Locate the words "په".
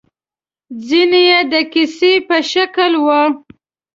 2.27-2.37